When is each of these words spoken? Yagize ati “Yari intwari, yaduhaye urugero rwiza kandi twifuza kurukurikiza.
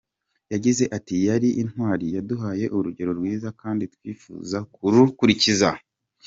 Yagize 0.53 0.83
ati 0.97 1.15
“Yari 1.27 1.49
intwari, 1.61 2.05
yaduhaye 2.15 2.65
urugero 2.77 3.11
rwiza 3.19 3.49
kandi 3.61 3.83
twifuza 3.93 4.57
kurukurikiza. 4.73 5.69